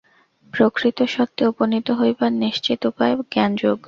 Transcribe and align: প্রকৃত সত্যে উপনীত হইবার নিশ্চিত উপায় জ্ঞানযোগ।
প্রকৃত 0.53 0.97
সত্যে 1.07 1.43
উপনীত 1.47 1.87
হইবার 1.91 2.31
নিশ্চিত 2.43 2.79
উপায় 2.85 3.13
জ্ঞানযোগ। 3.31 3.77